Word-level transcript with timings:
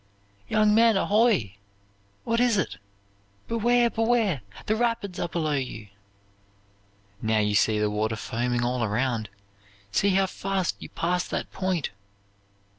"'Young 0.47 0.73
men, 0.73 0.97
ahoy!' 0.97 1.57
'What 2.23 2.39
is 2.39 2.57
it?' 2.57 2.77
'Beware! 3.47 3.91
Beware! 3.91 4.41
The 4.65 4.75
rapids 4.75 5.19
are 5.19 5.27
below 5.27 5.51
you!' 5.53 5.89
"Now 7.21 7.37
you 7.37 7.53
see 7.53 7.77
the 7.77 7.91
water 7.91 8.15
foaming 8.15 8.63
all 8.63 8.83
around. 8.83 9.29
See 9.91 10.09
how 10.15 10.25
fast 10.25 10.77
you 10.81 10.89
pass 10.89 11.27
that 11.27 11.51
point! 11.51 11.91